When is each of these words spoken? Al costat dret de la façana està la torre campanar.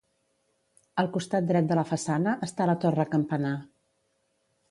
Al 1.01 1.09
costat 1.17 1.49
dret 1.51 1.67
de 1.71 1.77
la 1.81 1.83
façana 1.91 2.33
està 2.49 2.69
la 2.71 2.77
torre 2.87 3.07
campanar. 3.13 3.55